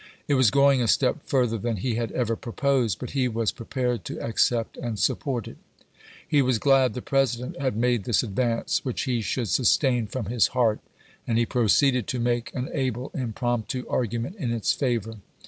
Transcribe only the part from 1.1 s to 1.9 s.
further than